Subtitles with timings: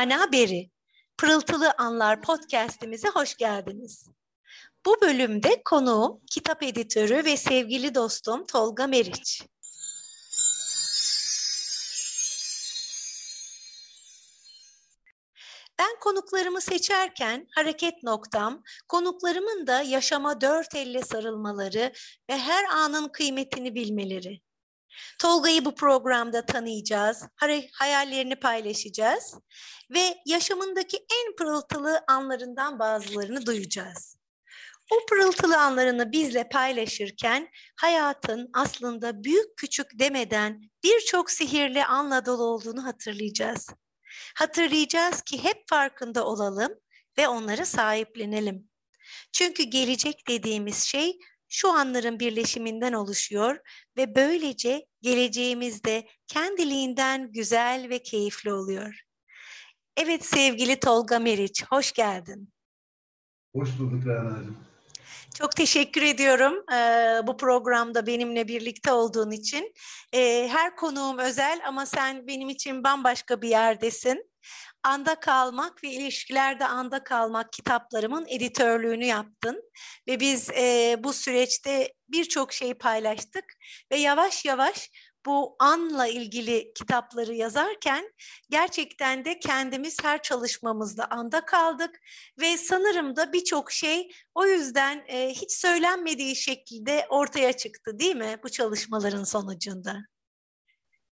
[0.00, 0.70] Rana Beri.
[1.18, 4.06] Pırıltılı Anlar podcast'imize hoş geldiniz.
[4.86, 9.42] Bu bölümde konuğum kitap editörü ve sevgili dostum Tolga Meriç.
[15.78, 21.92] Ben konuklarımı seçerken hareket noktam, konuklarımın da yaşama dört elle sarılmaları
[22.30, 24.40] ve her anın kıymetini bilmeleri.
[25.18, 27.24] Tolga'yı bu programda tanıyacağız,
[27.72, 29.34] hayallerini paylaşacağız
[29.90, 34.16] ve yaşamındaki en pırıltılı anlarından bazılarını duyacağız.
[34.90, 42.84] O pırıltılı anlarını bizle paylaşırken hayatın aslında büyük küçük demeden birçok sihirli anla dolu olduğunu
[42.84, 43.68] hatırlayacağız.
[44.36, 46.72] Hatırlayacağız ki hep farkında olalım
[47.18, 48.70] ve onları sahiplenelim.
[49.32, 51.18] Çünkü gelecek dediğimiz şey
[51.50, 53.58] şu anların birleşiminden oluşuyor
[53.96, 59.00] ve böylece geleceğimizde kendiliğinden güzel ve keyifli oluyor.
[59.96, 62.52] Evet sevgili Tolga Meriç, hoş geldin.
[63.54, 64.56] Hoş bulduk Rana'cığım.
[65.38, 66.76] Çok teşekkür ediyorum e,
[67.26, 69.74] bu programda benimle birlikte olduğun için.
[70.12, 74.29] E, her konuğum özel ama sen benim için bambaşka bir yerdesin.
[74.82, 79.62] Anda Kalmak ve İlişkilerde Anda Kalmak kitaplarımın editörlüğünü yaptın.
[80.08, 83.44] Ve biz e, bu süreçte birçok şey paylaştık
[83.92, 84.90] ve yavaş yavaş
[85.26, 88.12] bu anla ilgili kitapları yazarken
[88.50, 92.00] gerçekten de kendimiz her çalışmamızda anda kaldık
[92.40, 98.36] ve sanırım da birçok şey o yüzden e, hiç söylenmediği şekilde ortaya çıktı değil mi
[98.44, 100.09] bu çalışmaların sonucunda?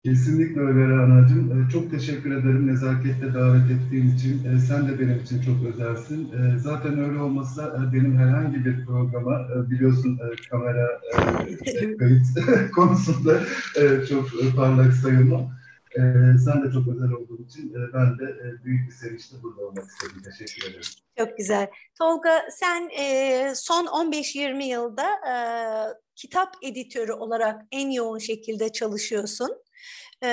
[0.04, 1.66] Kesinlikle öyle Rana'cığım.
[1.66, 4.44] Ee, çok teşekkür ederim nezaketle davet ettiğin için.
[4.44, 6.32] Ee, sen de benim için çok özelsin.
[6.32, 11.00] Ee, zaten öyle olmasa e, benim herhangi bir programa e, biliyorsun e, kamera
[11.98, 12.26] kayıt
[12.74, 13.40] konusunda
[14.08, 15.54] çok parlak sayılmam.
[16.44, 20.22] Sen de çok özel olduğun için ben de büyük bir sevinçle burada olmak istedim.
[20.24, 20.86] Teşekkür ederim.
[21.18, 21.66] Çok güzel.
[21.98, 22.88] Tolga sen
[23.54, 25.06] son 15-20 yılda
[26.16, 29.63] kitap editörü olarak en yoğun şekilde çalışıyorsun.
[30.22, 30.28] Ee,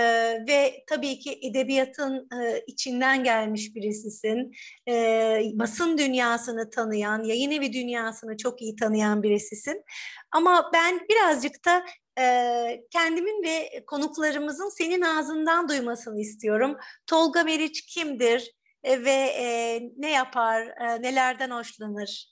[0.47, 4.51] ve tabii ki edebiyatın e, içinden gelmiş birisisin.
[4.89, 9.83] Ee, basın dünyasını tanıyan, yayın evi dünyasını çok iyi tanıyan birisisin.
[10.31, 11.85] Ama ben birazcık da
[12.19, 16.77] e, kendimin ve konuklarımızın senin ağzından duymasını istiyorum.
[17.07, 18.51] Tolga Meriç kimdir
[18.83, 22.31] e, ve e, ne yapar, e, nelerden hoşlanır?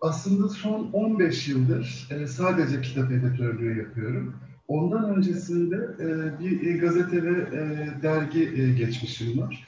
[0.00, 4.51] Aslında son 15 yıldır e, sadece kitap editörlüğü yapıyorum.
[4.72, 9.66] Ondan öncesinde e, bir gazete ve e, dergi e, geçmişim var.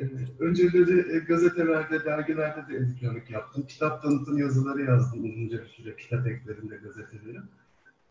[0.00, 0.04] E,
[0.40, 3.66] önceleri e, gazetelerde, dergilerde de editörlük yaptım.
[3.66, 7.44] Kitap tanıtım yazıları yazdım uzunca bir süre kitap eklerinde gazetelerin.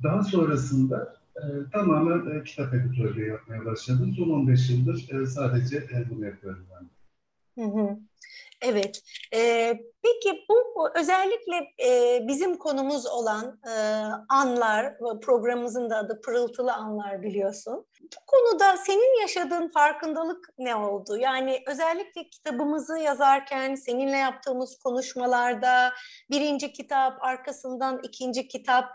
[0.04, 4.14] Daha sonrasında e, tamamen e, kitap editörlüğü yapmaya başladım.
[4.18, 6.95] Son 15 yıldır e, sadece e, bunu yapıyorum ben.
[8.62, 9.02] Evet.
[9.34, 9.74] Ee,
[10.04, 11.56] peki bu özellikle
[11.88, 13.74] e, bizim konumuz olan e,
[14.30, 17.86] anlar, programımızın da adı Pırıltılı Anlar biliyorsun.
[18.02, 21.18] Bu konuda senin yaşadığın farkındalık ne oldu?
[21.18, 25.94] Yani özellikle kitabımızı yazarken seninle yaptığımız konuşmalarda
[26.32, 28.86] birinci kitap, arkasından ikinci kitap,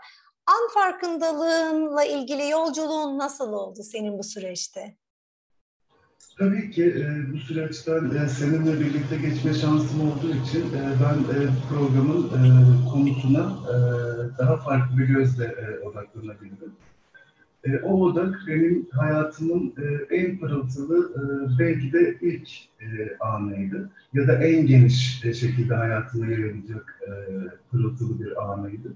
[0.45, 5.00] an farkındalığınla ilgili yolculuğun nasıl oldu senin bu süreçte?
[6.41, 11.37] Tabii ki e, bu süreçten e, seninle birlikte geçme şansım olduğu için e, ben e,
[11.69, 12.41] programın e,
[12.91, 13.75] konusuna e,
[14.37, 16.71] daha farklı bir gözle e, odaklanabildim.
[17.63, 21.21] E, o odak benim hayatımın e, en pırıltılı e,
[21.59, 22.49] belki de ilk
[22.81, 23.89] e, anıydı.
[24.13, 27.11] Ya da en geniş e, şekilde hayatıma yayılacak e,
[27.71, 28.93] pırıltılı bir anıydı.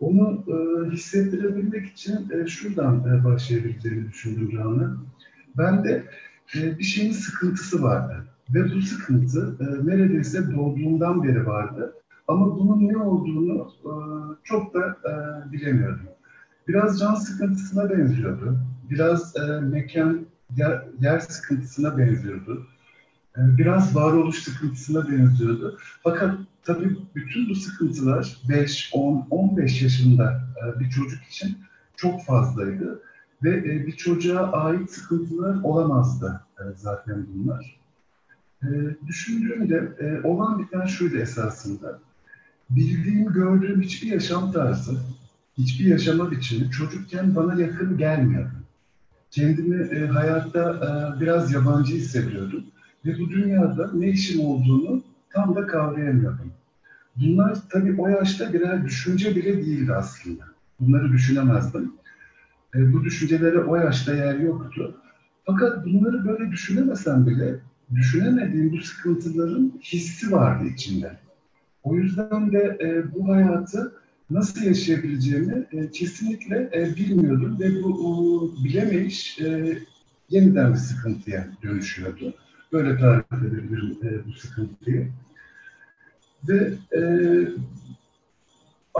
[0.00, 4.96] Onu e, hissettirebilmek için e, şuradan e, başlayabileceğimi düşündüm Canlı.
[5.58, 6.04] Ben de
[6.54, 8.24] e, bir şeyin sıkıntısı vardı.
[8.54, 11.94] Ve bu sıkıntı e, neredeyse doğduğumdan beri vardı.
[12.28, 13.92] Ama bunun ne olduğunu e,
[14.44, 15.12] çok da e,
[15.52, 16.06] bilemiyordum.
[16.68, 18.58] Biraz can sıkıntısına benziyordu.
[18.90, 20.26] Biraz e, mekan,
[20.56, 22.66] yer, yer sıkıntısına benziyordu.
[23.36, 25.78] E, biraz varoluş sıkıntısına benziyordu.
[26.02, 31.58] Fakat tabii bütün bu sıkıntılar 5, 10, 15 yaşında e, bir çocuk için
[31.96, 33.02] çok fazlaydı
[33.42, 37.80] ve e, bir çocuğa ait sıkıntılar olamazdı e, zaten bunlar.
[38.62, 38.68] E,
[39.06, 41.98] düşündüğümde e, olan biten şuydu esasında.
[42.70, 45.00] Bildiğim, gördüğüm hiçbir yaşam tarzı,
[45.58, 48.54] hiçbir yaşama biçimi çocukken bana yakın gelmiyordu.
[49.30, 52.64] Kendimi e, hayatta e, biraz yabancı hissediyordum
[53.06, 56.52] ve bu dünyada ne işim olduğunu tam da kavrayamıyordum.
[57.16, 60.44] Bunlar tabii o yaşta birer düşünce bile değildi aslında.
[60.80, 61.92] Bunları düşünemezdim.
[62.76, 64.96] E, bu düşüncelere o yaşta yer yoktu.
[65.46, 67.60] Fakat bunları böyle düşünemesem bile
[67.94, 71.16] düşünemediğim bu sıkıntıların hissi vardı içinde.
[71.82, 73.92] O yüzden de e, bu hayatı
[74.30, 79.78] nasıl yaşayabileceğimi e, kesinlikle e, bilmiyordum ve bu o, bilemeyiş e,
[80.30, 82.34] yeniden bir sıkıntıya dönüşüyordu.
[82.72, 85.08] Böyle tarif edebilirim e, bu sıkıntıyı.
[86.48, 87.00] Ve e,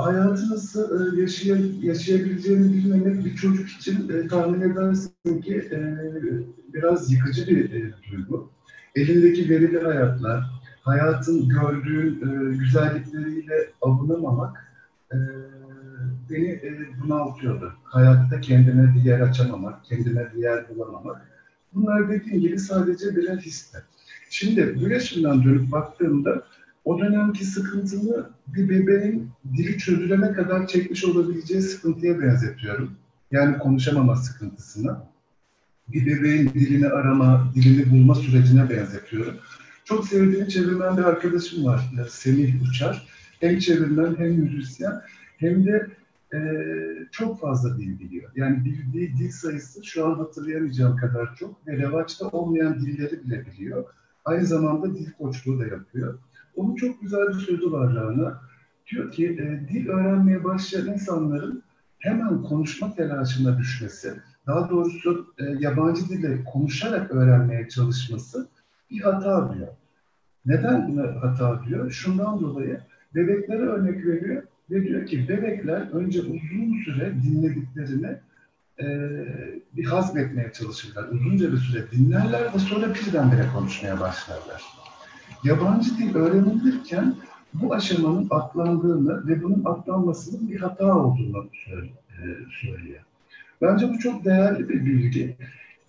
[0.02, 5.78] hayatı nasıl e, yaşay yaşayabileceğini bilmemek bir çocuk için e, tahmin edersin ki e,
[6.74, 8.50] biraz yıkıcı bir e, duygu.
[8.94, 10.44] Elindeki verili hayatlar,
[10.82, 14.72] hayatın gördüğün e, güzellikleriyle avunamamak
[15.12, 15.16] e,
[16.30, 17.72] beni e, bunaltıyordu.
[17.84, 21.26] Hayatta kendine bir yer açamamak, kendine bir yer bulamamak.
[21.74, 23.78] Bunlar dediğim gibi sadece birer histi.
[24.30, 26.42] Şimdi bu yaşımdan dönüp baktığımda
[26.86, 32.90] o dönemki sıkıntımı bir bebeğin dili çözülene kadar çekmiş olabileceği sıkıntıya benzetiyorum.
[33.30, 35.06] Yani konuşamama sıkıntısına.
[35.88, 39.34] Bir bebeğin dilini arama, dilini bulma sürecine benzetiyorum.
[39.84, 43.08] Çok sevdiğim çevirmen bir arkadaşım var, Semih Uçar.
[43.40, 45.00] Hem çevirmen hem müzisyen
[45.36, 45.86] hem de
[46.34, 46.38] e,
[47.12, 48.30] çok fazla dil biliyor.
[48.36, 53.84] Yani bildiği dil sayısı şu an hatırlayamayacağım kadar çok ve revaçta olmayan dilleri bile biliyor.
[54.24, 56.18] Aynı zamanda dil koçluğu da yapıyor.
[56.56, 58.40] Onun çok güzel bir sözü var Rana.
[58.90, 61.62] Diyor ki e, dil öğrenmeye başlayan insanların
[61.98, 64.14] hemen konuşma telaşına düşmesi,
[64.46, 68.48] daha doğrusu e, yabancı dili konuşarak öğrenmeye çalışması
[68.90, 69.68] bir hata diyor.
[70.46, 71.90] Neden buna hata diyor?
[71.90, 72.80] Şundan dolayı
[73.14, 78.16] bebeklere örnek veriyor ve diyor ki bebekler önce uzun süre dinlediklerini
[78.80, 78.86] e,
[79.76, 81.08] bir hazmetmeye çalışırlar.
[81.08, 84.62] Uzunca bir süre dinlerler ve sonra birdenbire konuşmaya başlarlar.
[85.44, 87.14] Yabancı dil öğrenilirken
[87.54, 92.24] bu aşamanın atlandığını ve bunun atlanmasının bir hata olduğunu e,
[92.60, 93.00] söylüyor.
[93.62, 95.36] Bence bu çok değerli bir bilgi.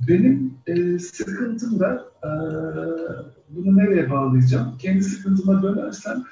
[0.08, 2.30] Benim e, sıkıntım da e,
[3.50, 4.78] bunu nereye bağlayacağım?
[4.78, 6.24] Kendi sıkıntıma dönersem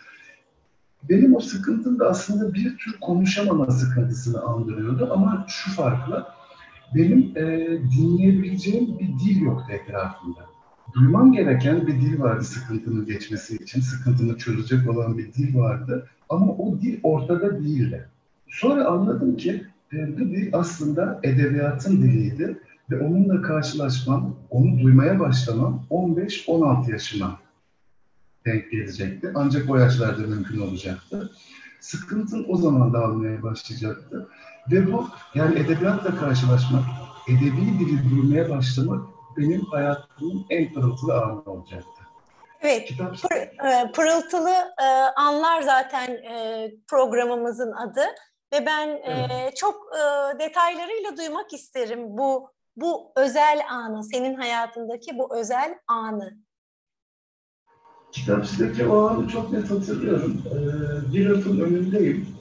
[1.10, 6.36] benim o sıkıntım da aslında bir tür konuşamama sıkıntısını andırıyordu ama şu farkla
[6.96, 7.68] benim e,
[7.98, 10.55] dinleyebileceğim bir dil yoktu etrafımda.
[10.96, 16.54] Duymam gereken bir dil vardı sıkıntının geçmesi için, sıkıntını çözecek olan bir dil vardı ama
[16.54, 18.10] o dil ortada değildi.
[18.48, 22.58] Sonra anladım ki e, bu dil aslında edebiyatın diliydi
[22.92, 27.40] ve onunla karşılaşmam, onu duymaya başlamam 15-16 yaşıma
[28.46, 29.32] denk gelecekti.
[29.36, 31.32] Ancak o yaşlarda mümkün olacaktı.
[31.80, 34.28] Sıkıntın o zaman dağılmaya başlayacaktı.
[34.72, 36.84] Ve bu yani edebiyatla karşılaşmak,
[37.28, 42.02] edebi dili duymaya başlamak benim hayatımın en pırıltılı anı olacaktı.
[42.62, 44.86] Evet, pır, e, pırıltılı e,
[45.16, 48.06] anlar zaten e, programımızın adı
[48.54, 49.56] ve ben evet.
[49.56, 49.92] çok
[50.40, 56.38] detaylarıyla duymak isterim bu bu özel anı, senin hayatındaki bu özel anı.
[58.12, 60.44] Kitapçıdaki o anı çok net hatırlıyorum.
[61.14, 62.36] Bir rafın önündeyim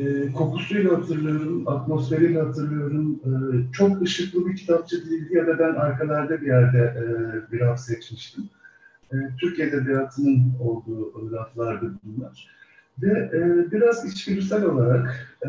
[0.00, 3.20] e, kokusuyla hatırlıyorum, atmosferiyle hatırlıyorum.
[3.24, 3.30] E,
[3.72, 7.06] çok ışıklı bir kitapçı değildi ya da ben arkalarda bir yerde e,
[7.52, 8.44] bir raf seçmiştim.
[9.12, 12.48] E, Türk Edebiyatı'nın olduğu raflardı bunlar.
[13.02, 15.48] Ve e, biraz içgüdüsel olarak e,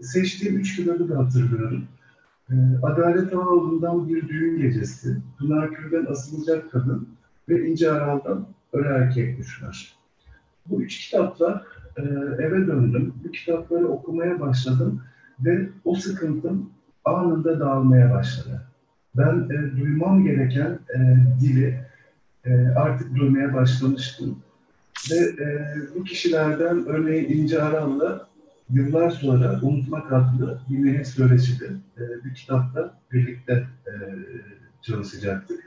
[0.00, 1.84] seçtiğim üç kitabı da hatırlıyorum.
[2.50, 7.08] E, Adalet Ağoğlu'ndan Bir Düğün Gecesi, Pınar Kül'den Asılacak Kadın
[7.48, 9.94] ve İnce Aral'dan Öle Erkek Düşler.
[10.66, 11.62] Bu üç kitaplar
[11.96, 12.02] e,
[12.44, 13.14] eve döndüm.
[13.24, 15.02] Bu kitapları okumaya başladım
[15.40, 16.70] ve o sıkıntım
[17.04, 18.62] anında dağılmaya başladı.
[19.16, 21.80] Ben e, duymam gereken e, dili
[22.44, 24.38] e, artık duymaya başlamıştım.
[25.10, 28.28] Ve e, bu kişilerden örneğin İnce Aral'la
[28.70, 31.66] yıllar sonra Unutmak adlı Melih Söyleşi'de
[31.98, 33.52] e, bir kitapta birlikte
[33.86, 33.92] e,
[34.82, 35.60] çalışacaktık.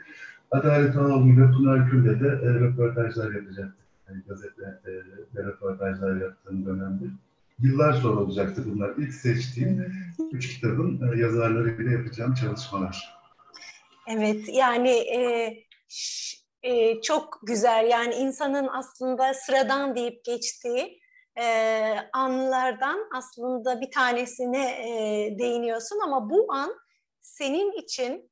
[0.51, 4.91] Adalet Ağaoğlu ile Pınar Kül'le de e, röportajlar yapacaktık hani gazete e,
[5.35, 7.05] ve röportajlar yaptığım dönemde.
[7.59, 8.95] Yıllar sonra olacaktı bunlar.
[8.97, 9.93] İlk seçtiğim
[10.31, 13.17] üç kitabın e, yazarlarıyla yapacağım çalışmalar.
[14.07, 15.53] Evet, yani e,
[16.63, 17.87] e, çok güzel.
[17.89, 21.01] Yani insanın aslında sıradan deyip geçtiği
[21.39, 24.89] e, anlardan aslında bir tanesine e,
[25.39, 26.73] değiniyorsun ama bu an
[27.21, 28.31] senin için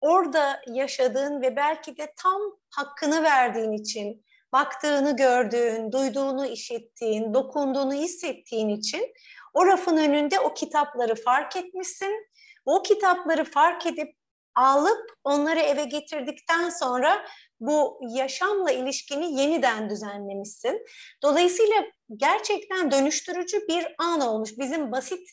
[0.00, 8.68] orada yaşadığın ve belki de tam hakkını verdiğin için baktığını gördüğün, duyduğunu işittiğin, dokunduğunu hissettiğin
[8.68, 9.12] için
[9.54, 12.26] o rafın önünde o kitapları fark etmişsin.
[12.66, 14.16] O kitapları fark edip
[14.54, 17.26] alıp onları eve getirdikten sonra
[17.60, 20.86] bu yaşamla ilişkini yeniden düzenlemişsin.
[21.22, 21.84] Dolayısıyla
[22.16, 24.58] gerçekten dönüştürücü bir an olmuş.
[24.58, 25.28] Bizim basit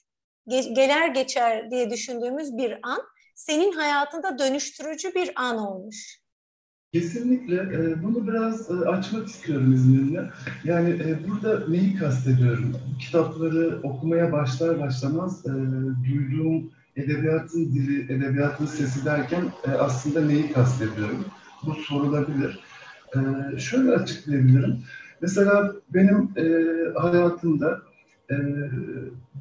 [0.47, 3.01] geler geçer diye düşündüğümüz bir an
[3.35, 6.19] senin hayatında dönüştürücü bir an olmuş.
[6.93, 7.55] Kesinlikle.
[7.55, 10.29] E, bunu biraz e, açmak istiyorum izninle.
[10.63, 12.75] Yani e, burada neyi kastediyorum?
[12.99, 15.45] Kitapları okumaya başlar başlamaz
[16.09, 19.43] duyduğum edebiyatın dili, edebiyatın sesi derken
[19.79, 21.25] aslında neyi kastediyorum?
[21.65, 22.59] Bu sorulabilir.
[23.57, 24.77] Şöyle açıklayabilirim.
[25.21, 26.31] Mesela benim
[26.95, 27.81] hayatımda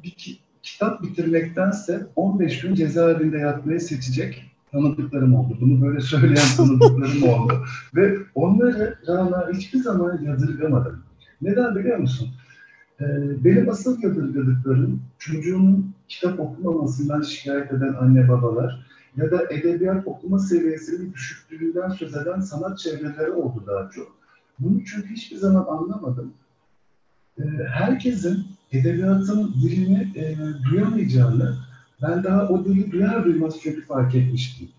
[0.03, 5.57] bir kitap bitirmektense 15 gün cezaevinde yatmayı seçecek tanıdıklarım oldu.
[5.61, 7.53] Bunu böyle söyleyen tanıdıklarım oldu.
[7.95, 11.03] Ve onları Rana hiçbir zaman yadırgamadım.
[11.41, 12.29] Neden biliyor musun?
[13.01, 13.05] Ee,
[13.43, 18.85] benim asıl yadırgadıklarım çocuğun kitap okumamasından şikayet eden anne babalar
[19.17, 24.19] ya da edebiyat okuma seviyesinin düşüklüğünden söz eden sanat çevreleri oldu daha çok.
[24.59, 26.33] Bunu çünkü hiçbir zaman anlamadım.
[27.39, 30.37] Ee, herkesin edebiyatın dilini e,
[30.69, 31.55] duyamayacağını
[32.01, 34.69] ben daha o dili duyar duymaz çünkü fark etmiştim.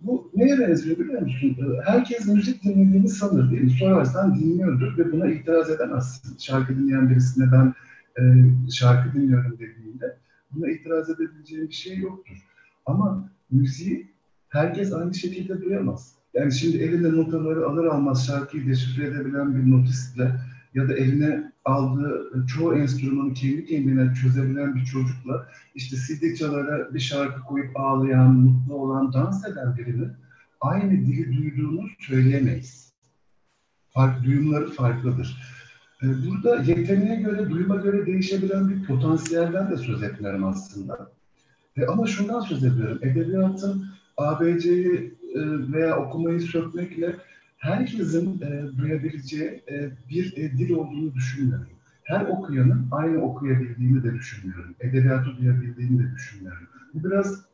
[0.00, 1.56] Bu neye benziyor biliyor musun?
[1.84, 3.70] Herkes müzik dinlediğini sanır değil mi?
[3.70, 6.38] Sorarsan dinliyordur ve buna itiraz edemezsin.
[6.38, 7.74] Şarkı dinleyen birisine ben
[8.18, 8.22] e,
[8.70, 10.16] şarkı dinliyorum dediğinde
[10.50, 12.36] buna itiraz edebileceğim bir şey yoktur.
[12.86, 14.10] Ama müziği
[14.48, 16.14] herkes aynı şekilde duyamaz.
[16.34, 20.32] Yani şimdi elinde notaları alır almaz şarkıyı deşifre edebilen bir notistle
[20.74, 27.00] ya da eline aldığı çoğu enstrümanı kendi kendine çözebilen bir çocukla işte CD çalara bir
[27.00, 30.08] şarkı koyup ağlayan, mutlu olan, dans eden birini
[30.60, 32.92] aynı dili duyduğunu söyleyemeyiz.
[33.88, 35.36] Fark, duyumları farklıdır.
[36.02, 41.10] Ee, burada yeteneğe göre, duyuma göre değişebilen bir potansiyelden de söz etmiyorum aslında.
[41.76, 42.98] E, ama şundan söz ediyorum.
[43.02, 43.86] Edebiyatın
[44.16, 45.40] ABC'yi e,
[45.72, 47.16] veya okumayı sökmekle
[47.60, 51.68] herkesin e, duyabileceği e, bir e, dil olduğunu düşünmüyorum.
[52.04, 54.74] Her okuyanın aynı okuyabildiğini de düşünmüyorum.
[54.80, 56.66] Edebiyatı duyabildiğini de düşünmüyorum.
[56.94, 57.44] Bu biraz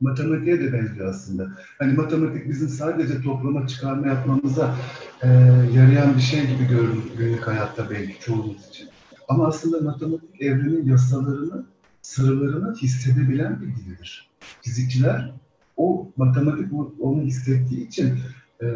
[0.00, 1.48] matematiğe de benziyor aslında.
[1.78, 4.76] Hani matematik bizim sadece toplama çıkarma yapmamıza
[5.22, 5.28] e,
[5.74, 8.88] yarayan bir şey gibi görünür günlük hayatta belki çoğumuz için.
[9.28, 11.64] Ama aslında matematik evrenin yasalarını,
[12.02, 14.28] sırlarını hissedebilen bir dilidir.
[14.62, 15.32] Fizikçiler
[15.76, 18.18] o matematik onu hissettiği için
[18.60, 18.66] e,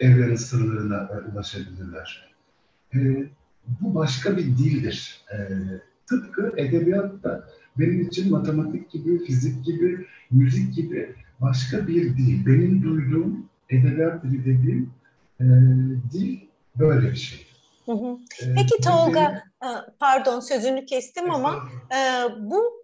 [0.00, 2.34] evrenin sırlarına e, ulaşabilirler.
[2.94, 2.98] E,
[3.80, 5.20] bu başka bir dildir.
[5.32, 5.38] E,
[6.06, 12.46] tıpkı edebiyatta benim için matematik gibi, fizik gibi, müzik gibi başka bir dil.
[12.46, 14.90] Benim duyduğum edebiyat dili dediğim
[15.40, 15.44] e,
[16.12, 16.38] dil
[16.78, 17.46] böyle bir şey.
[17.86, 18.18] Hı hı.
[18.42, 19.42] Ee, Peki Tolga, e,
[19.98, 22.82] pardon sözünü kestim ama e, bu,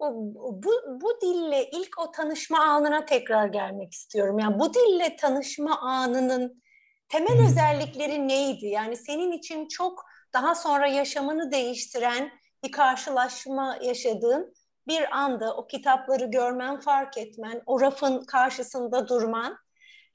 [0.52, 4.38] bu bu dille ilk o tanışma anına tekrar gelmek istiyorum.
[4.38, 6.62] Yani bu dille tanışma anının
[7.08, 7.46] temel hı.
[7.46, 8.66] özellikleri neydi?
[8.66, 12.30] Yani senin için çok daha sonra yaşamını değiştiren
[12.64, 14.54] bir karşılaşma yaşadığın
[14.88, 19.58] bir anda o kitapları görmen, fark etmen, o rafın karşısında durman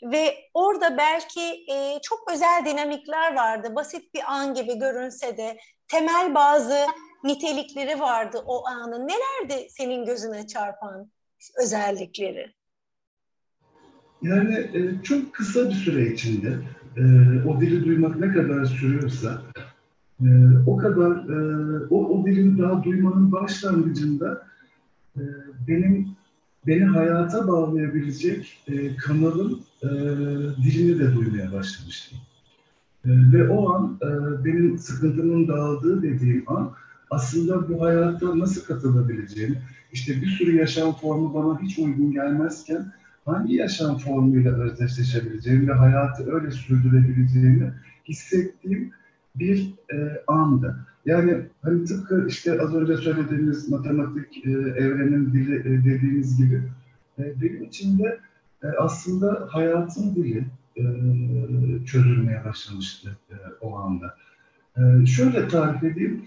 [0.04, 3.76] ve orada belki e, çok özel dinamikler vardı.
[3.76, 5.58] Basit bir an gibi görünse de
[5.92, 6.78] temel bazı
[7.24, 9.08] nitelikleri vardı o anın.
[9.08, 11.12] Nelerdi senin gözüne çarpan
[11.64, 12.54] özellikleri?
[14.22, 16.58] Yani e, çok kısa bir süre içinde
[16.98, 17.04] e,
[17.48, 19.42] o dili duymak ne kadar sürüyorsa
[20.22, 20.28] e,
[20.68, 21.12] o kadar
[21.90, 24.48] o, o dilin daha duymanın başlangıcında
[25.68, 26.10] benim
[26.68, 28.64] beni hayata bağlayabilecek
[29.06, 29.62] kanalın
[30.64, 32.18] dilini de duymaya başlamıştım.
[33.06, 34.10] E, ve o an e,
[34.46, 36.72] benim sıkıntımın dağıldığı dediğim an
[37.10, 42.94] aslında bu hayata nasıl katılabileceğimi, işte bir sürü yaşam formu bana hiç uygun gelmezken
[43.26, 47.74] hangi yaşam formuyla özdeşleşebileceğimi ve hayatı öyle sürdürebileceğimi
[48.08, 48.92] hissettiğim
[49.36, 50.76] bir e, andı.
[51.06, 56.62] Yani hani tıpkı işte az önce söylediğimiz matematik e, evrenin dili e, dediğimiz gibi
[57.20, 58.20] e, benim için de
[58.64, 60.46] e, aslında hayatın dili
[60.78, 60.84] e,
[61.86, 64.18] çözülmeye başlamıştı e, o anda.
[64.78, 66.26] E, şöyle tarif edeyim.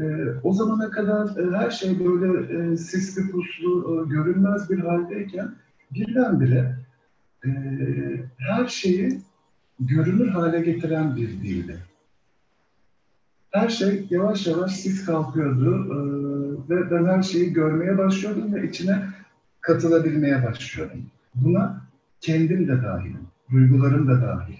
[0.00, 0.04] E,
[0.42, 5.54] o zamana kadar her şey böyle sisli puslu, görünmez bir haldeyken
[5.90, 6.76] birdenbire
[7.44, 7.50] e,
[8.38, 9.20] her şeyi
[9.80, 11.82] görünür hale getiren bir dildi
[13.52, 15.70] her şey yavaş yavaş sis kalkıyordu
[16.70, 19.02] ve ben her şeyi görmeye başlıyordum ve içine
[19.60, 21.06] katılabilmeye başlıyordum.
[21.34, 21.82] Buna
[22.20, 23.14] kendim de dahil,
[23.52, 24.56] duygularım da dahil,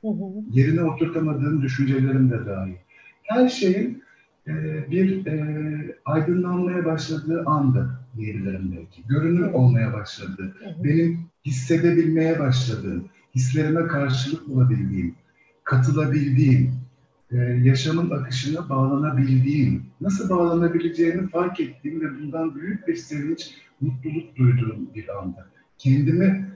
[0.00, 0.24] hı hı.
[0.50, 2.74] yerine oturtamadığım düşüncelerim de dahil.
[3.22, 4.02] Her şeyin
[4.46, 4.52] e,
[4.90, 9.02] bir e, aydınlanmaya başladığı anda diyebilirim belki.
[9.08, 10.54] Görünür olmaya başladı.
[10.58, 10.84] Hı.
[10.84, 15.14] Benim hissedebilmeye başladığım, hislerime karşılık bulabildiğim,
[15.64, 16.72] katılabildiğim,
[17.30, 23.50] e, yaşamın akışına bağlanabildiğim, nasıl bağlanabileceğimi fark ettiğim ve bundan büyük bir sevinç,
[23.80, 25.46] mutluluk duyduğum bir anda.
[25.78, 26.53] Kendimi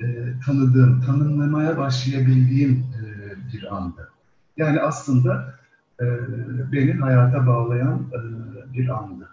[0.00, 0.04] e,
[0.46, 4.10] tanıdığım, tanımlamaya başlayabildiğim e, bir andı.
[4.56, 5.54] Yani aslında
[6.00, 6.04] e,
[6.72, 8.18] beni hayata bağlayan e,
[8.72, 9.28] bir andı.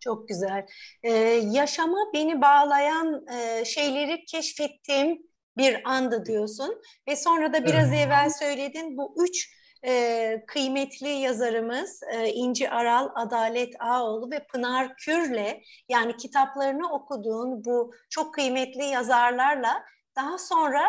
[0.00, 0.66] Çok güzel.
[1.02, 1.12] Ee,
[1.50, 5.22] yaşama beni bağlayan e, şeyleri keşfettiğim
[5.56, 6.82] bir andı diyorsun.
[7.08, 8.06] Ve sonra da biraz evet.
[8.06, 9.50] evvel söyledin bu üç
[9.84, 17.94] e, kıymetli yazarımız e, İnci Aral, Adalet Ağoğlu ve Pınar Kür'le yani kitaplarını okuduğun bu
[18.10, 19.84] çok kıymetli yazarlarla
[20.16, 20.82] daha sonra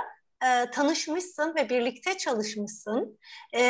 [0.44, 3.20] e, tanışmışsın ve birlikte çalışmışsın.
[3.54, 3.62] E,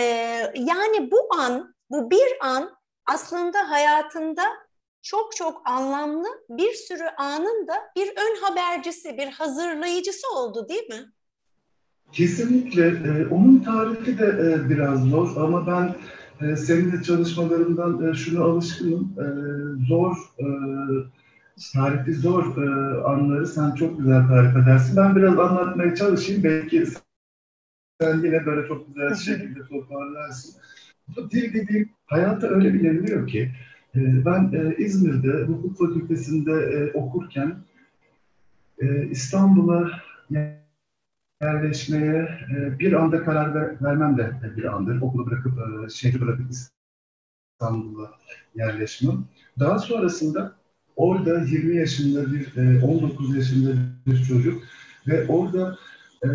[0.56, 4.44] yani bu an, bu bir an aslında hayatında
[5.01, 11.12] çok çok anlamlı bir sürü anın da bir ön habercisi, bir hazırlayıcısı oldu değil mi?
[12.12, 12.88] Kesinlikle.
[12.88, 15.96] E, onun tarifi de e, biraz zor ama ben
[16.48, 19.13] e, seninle çalışmalarından e, şunu alışkınım.
[19.18, 19.25] E,
[19.88, 20.46] zor, e,
[21.74, 24.98] tarifi zor e, anları sen çok güzel tarif edersin.
[24.98, 26.44] Ben biraz anlatmaya çalışayım.
[26.44, 26.86] Belki
[28.01, 30.62] sen yine böyle çok güzel bir şekilde toparlarsın.
[31.15, 33.51] Bu dil dediğim hayata öyle bir veriliyor ki
[33.96, 37.56] e, ben e, İzmir'de hukuk fakültesinde e, okurken
[38.82, 39.91] e, İstanbul'a
[41.41, 45.01] yerleşmeye e, bir anda karar ver, vermem de bir andır.
[45.01, 48.12] Okulu bırakıp, e, şehri bırakıp İstanbul'a
[48.55, 49.25] yerleşmem.
[49.60, 50.55] Daha sonrasında
[50.95, 53.71] orada 20 yaşında bir, e, 19 yaşında
[54.07, 54.63] bir çocuk
[55.07, 55.77] ve orada
[56.24, 56.29] e,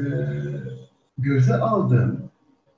[1.18, 2.30] göze aldığım,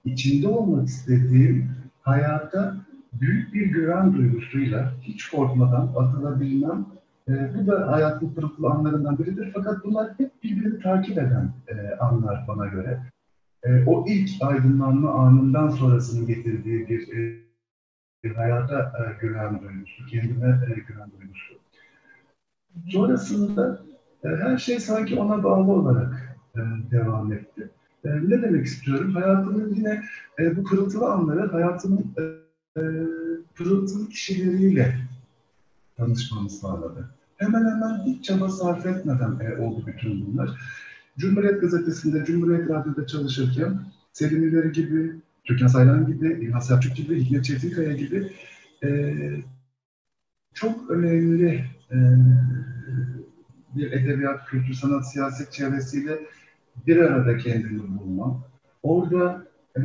[0.05, 1.71] içinde olmak istediğim
[2.03, 2.77] hayata
[3.13, 6.87] büyük bir güven duygusuyla hiç korkmadan atılabilmem
[7.29, 9.51] e, bu da hayatın pırıltılı anlarından biridir.
[9.55, 13.03] Fakat bunlar hep birbirini takip eden e, anlar bana göre.
[13.63, 17.43] E, o ilk aydınlanma anından sonrasını getirdiği bir, e,
[18.25, 21.55] bir hayata e, güven duygusu, kendime e, güven duygusu.
[22.89, 23.83] Sonrasında
[24.25, 27.71] e, her şey sanki ona bağlı olarak e, devam etti.
[28.05, 29.15] E, ne demek istiyorum?
[29.15, 30.03] Hayatımın yine
[30.39, 32.23] e, bu pırıltılı anları hayatımın e,
[32.81, 32.83] e,
[33.55, 34.95] pırıltılı kişileriyle
[35.97, 40.51] tanışmamı sağladı hemen hemen hiç çaba sarf etmeden e, oldu bütün bunlar.
[41.19, 43.81] Cumhuriyet Gazetesi'nde, Cumhuriyet Radyo'da çalışırken
[44.13, 45.13] Selim İleri gibi,
[45.45, 48.33] Türkan Saylan gibi, İlhan Selçuk gibi, Hikmet Çetinkaya gibi
[48.85, 49.15] e,
[50.55, 51.97] çok önemli e,
[53.77, 56.19] bir edebiyat, kültür, sanat, siyaset çevresiyle
[56.87, 58.45] bir arada kendimi bulmam.
[58.83, 59.47] Orada
[59.77, 59.81] e,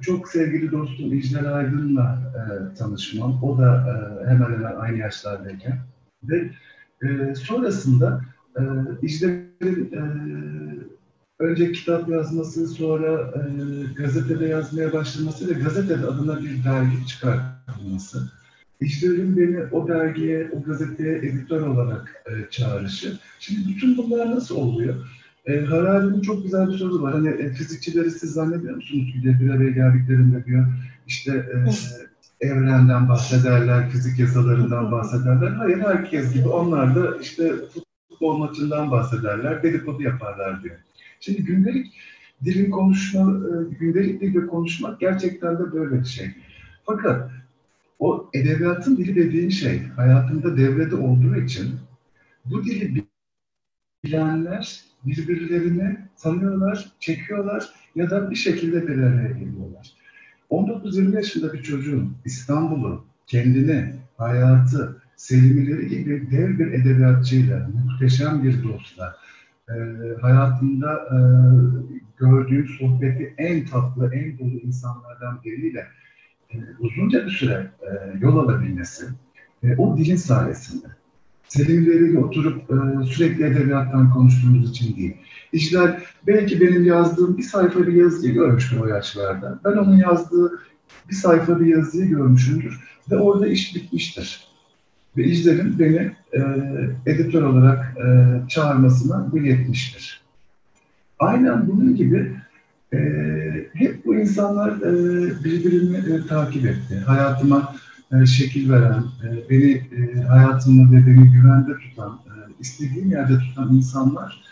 [0.00, 3.42] çok sevgili dostum İcler Aydın'la e, tanışmam.
[3.42, 5.78] O da e, hemen hemen aynı yaşlardayken.
[6.22, 6.50] Ve
[7.04, 8.20] e, sonrasında
[8.56, 8.62] e,
[9.02, 10.02] İcler'in e,
[11.38, 13.42] önce kitap yazması, sonra e,
[13.96, 18.30] gazetede yazmaya başlaması ve gazetede adına bir dergi çıkartılması.
[18.80, 23.18] İşlerin beni o dergiye, o gazeteye editör olarak e, çağrışı.
[23.40, 24.94] Şimdi bütün bunlar nasıl oluyor?
[25.46, 27.14] E, Harari'nin çok güzel bir sözü var.
[27.14, 30.66] Hani e, fizikçileri siz zannediyor musunuz ki bir araya geldiklerinde diyor
[31.06, 31.70] işte e,
[32.40, 35.50] evrenden bahsederler, fizik yasalarından bahsederler.
[35.50, 37.52] Hayır herkes gibi onlar da işte
[38.08, 40.76] futbol maçından bahsederler, dedikodu yaparlar diyor.
[41.20, 41.94] Şimdi gündelik
[42.44, 46.30] dilin konuşma, e, gündelik dilde konuşmak gerçekten de böyle bir şey.
[46.86, 47.30] Fakat
[47.98, 51.74] o edebiyatın dili dediğin şey hayatında devrede olduğu için
[52.44, 53.04] bu dili
[54.04, 60.03] bilenler birbirlerini tanıyorlar, çekiyorlar ya da bir şekilde bir araya geliyorlar.
[60.50, 69.16] 19-20 yaşında bir çocuğun İstanbul'u, kendini, hayatı, Selimileri gibi dev bir edebiyatçıyla, muhteşem bir dostla,
[69.68, 69.74] e,
[70.20, 71.18] hayatında e,
[72.18, 75.86] gördüğüm sohbeti en tatlı, en dolu insanlardan biriyle
[76.50, 79.06] e, uzunca bir süre e, yol alabilmesi,
[79.62, 80.86] e, o dilin sayesinde.
[81.54, 85.16] Selimleriyle oturup e, sürekli edebiyattan konuştuğumuz için değil.
[85.52, 89.60] İşler belki benim yazdığım bir sayfa bir yazıyı görmüştür o yaşlarda.
[89.64, 90.60] Ben onun yazdığı
[91.10, 94.48] bir sayfa bir yazıyı görmüşümdür ve orada iş bitmiştir.
[95.16, 96.40] Ve İşler'in beni e,
[97.06, 98.08] editör olarak e,
[98.48, 100.20] çağırmasına bu yetmiştir.
[101.18, 102.32] Aynen bunun gibi
[102.92, 102.98] e,
[103.74, 104.92] hep bu insanlar e,
[105.44, 106.98] birbirini e, takip etti.
[107.06, 107.74] Hayatıma
[108.12, 113.74] e, şekil veren, e, beni e, hayatımda ve beni güvende tutan, e, istediğim yerde tutan
[113.74, 114.44] insanlar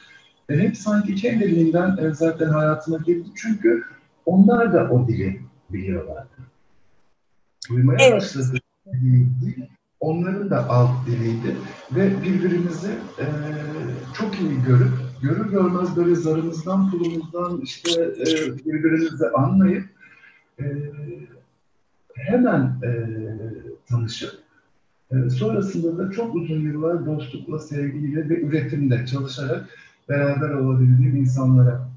[0.49, 3.29] e, hep sanki kendiliğinden e, zaten hayatıma girdi.
[3.35, 3.85] Çünkü
[4.27, 6.29] onlar da o dili biliyorlardı.
[7.71, 8.23] Duymaya evet.
[8.23, 8.59] başladı
[9.03, 9.63] dil,
[10.01, 11.57] onların da alt diliydi
[11.93, 13.27] ve birbirimizi e,
[14.15, 19.85] çok iyi görüp görür görmez böyle zarımızdan pulumuzdan işte e, birbirimizi anlayıp
[20.61, 20.65] e,
[22.15, 23.09] hemen e,
[23.87, 24.33] tanışıp
[25.11, 29.69] e, sonrasında da çok uzun yıllar dostlukla, sevgiyle ve üretimle çalışarak
[30.09, 31.89] beraber olabildiğim insanlara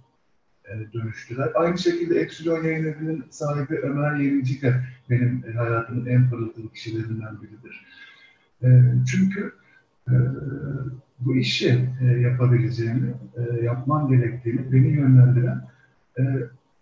[0.66, 1.52] e, dönüştüler.
[1.56, 7.86] Aynı şekilde Eksiyon Yayın Evi'nin sahibi Ömer Yenici de benim hayatımın en pırıltılı kişilerinden biridir.
[8.64, 8.68] E,
[9.12, 9.52] çünkü
[10.08, 10.14] e,
[11.20, 15.62] bu işi e, yapabileceğimi, e, yapmam gerektiğini beni yönlendiren
[16.20, 16.24] e,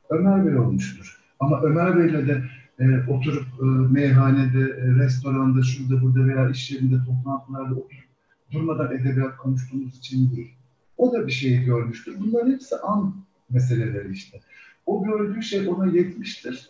[0.09, 1.19] Ömer Bey olmuştur.
[1.39, 2.43] Ama Ömer Bey'le de
[2.79, 8.03] e, oturup e, meyhanede, e, restoranda, şurada burada veya iş yerinde, toplantılarda oturup
[8.51, 10.51] durmadan edebiyat konuştuğumuz için değil.
[10.97, 12.15] O da bir şeyi görmüştür.
[12.19, 13.15] Bunların hepsi an
[13.49, 14.39] meseleleri işte.
[14.85, 16.69] O gördüğü şey ona yetmiştir.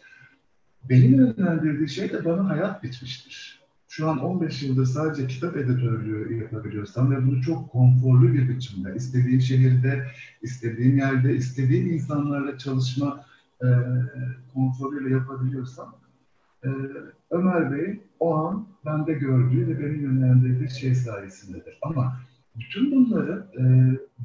[0.89, 3.63] Benim yönlendirdiği şey de bana hayat bitmiştir.
[3.87, 9.41] Şu an 15 yılda sadece kitap editörlüğü yapabiliyorsam ve bunu çok konforlu bir biçimde, istediğim
[9.41, 10.07] şehirde,
[10.41, 13.25] istediğim yerde, istediğim insanlarla çalışma
[13.63, 13.67] e,
[14.53, 15.95] konforuyla yapabiliyorsam
[16.63, 16.69] e,
[17.31, 21.77] Ömer Bey o an bende gördüğü ve beni yönlendirdiği şey sayesindedir.
[21.81, 22.19] Ama
[22.55, 23.63] bütün bunları e,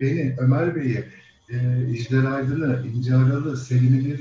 [0.00, 1.04] beni, Ömer Bey'i,
[1.50, 4.18] e, İcder Aydın'ı, İnce Aralı, Selim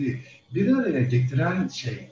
[0.56, 2.12] bir araya getiren şey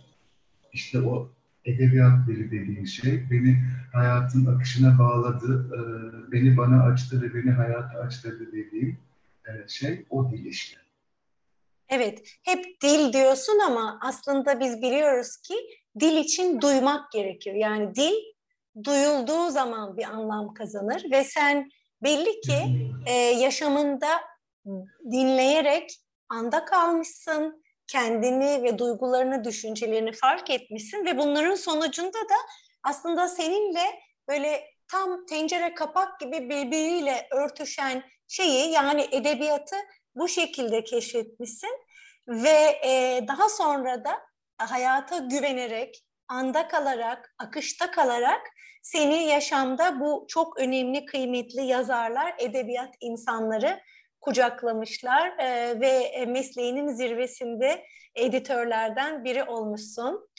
[0.74, 1.30] işte o
[1.66, 3.64] edebiyat dili dediğim şey beni
[3.94, 5.80] hayatın akışına bağladı, e,
[6.32, 8.98] beni bana açtı ve beni hayata açtırdı dediğim
[9.48, 10.85] e, şey o dil işte.
[11.90, 15.56] Evet, hep dil diyorsun ama aslında biz biliyoruz ki
[16.00, 17.54] dil için duymak gerekir.
[17.54, 18.14] Yani dil
[18.84, 21.70] duyulduğu zaman bir anlam kazanır ve sen
[22.04, 24.08] belli ki e, yaşamında
[25.12, 25.90] dinleyerek
[26.30, 32.36] anda kalmışsın, kendini ve duygularını, düşüncelerini fark etmişsin ve bunların sonucunda da
[32.84, 39.76] aslında seninle böyle tam tencere kapak gibi birbiriyle örtüşen şeyi yani edebiyatı
[40.16, 41.80] bu şekilde keşfetmişsin
[42.28, 44.22] ve e, daha sonra da
[44.58, 48.42] hayata güvenerek, anda kalarak, akışta kalarak
[48.82, 53.80] seni yaşamda bu çok önemli, kıymetli yazarlar, edebiyat insanları
[54.22, 60.30] kucaklamışlar e, ve mesleğinin zirvesinde editörlerden biri olmuşsun.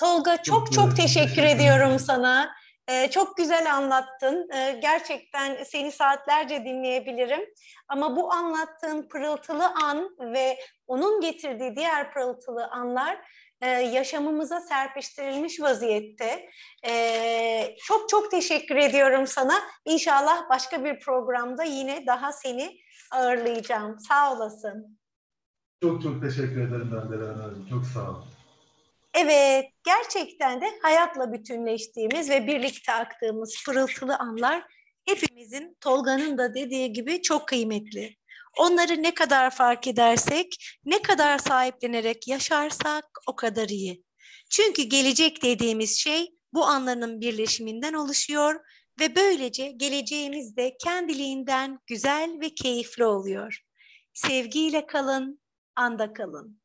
[0.00, 2.54] Tolga çok çok, çok teşekkür ediyorum sana.
[2.88, 4.48] Ee, çok güzel anlattın.
[4.54, 7.40] Ee, gerçekten seni saatlerce dinleyebilirim.
[7.88, 13.18] Ama bu anlattığın pırıltılı an ve onun getirdiği diğer pırıltılı anlar
[13.60, 16.48] e, yaşamımıza serpiştirilmiş vaziyette.
[16.86, 19.54] Ee, çok çok teşekkür ediyorum sana.
[19.84, 22.76] İnşallah başka bir programda yine daha seni
[23.12, 23.98] ağırlayacağım.
[24.00, 24.98] Sağ olasın.
[25.82, 27.70] Çok çok teşekkür ederim ben de.
[27.70, 28.33] Çok sağ olun.
[29.14, 34.64] Evet, gerçekten de hayatla bütünleştiğimiz ve birlikte aktığımız pırıltılı anlar
[35.04, 38.16] hepimizin, Tolga'nın da dediği gibi çok kıymetli.
[38.58, 44.04] Onları ne kadar fark edersek, ne kadar sahiplenerek yaşarsak o kadar iyi.
[44.50, 48.60] Çünkü gelecek dediğimiz şey bu anların birleşiminden oluşuyor
[49.00, 53.60] ve böylece geleceğimiz de kendiliğinden güzel ve keyifli oluyor.
[54.14, 55.40] Sevgiyle kalın,
[55.76, 56.63] anda kalın.